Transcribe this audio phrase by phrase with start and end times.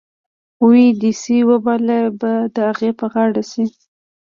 [0.67, 1.83] وې دې سي وبال
[2.19, 3.63] به د اغې په غاړه شي.